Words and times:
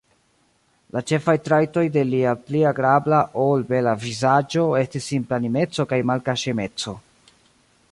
La 0.95 1.01
ĉefaj 1.09 1.35
trajtoj 1.47 1.83
de 1.97 2.03
lia 2.13 2.31
pli 2.47 2.63
agrabla, 2.69 3.19
ol 3.45 3.67
bela 3.73 3.95
vizaĝo 4.07 4.65
estis 4.81 5.13
simplanimeco 5.13 5.89
kaj 5.93 6.01
malkaŝemeco. 6.13 6.99